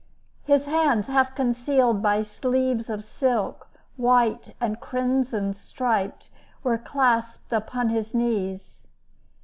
His 0.45 0.65
hands, 0.65 1.05
half 1.05 1.35
concealed 1.35 2.01
by 2.01 2.23
sleeves 2.23 2.89
of 2.89 3.03
silk, 3.03 3.67
white 3.97 4.55
and 4.59 4.79
crimson 4.79 5.53
striped, 5.53 6.31
were 6.63 6.79
clasped 6.79 7.53
upon 7.53 7.89
his 7.89 8.15
knees. 8.15 8.87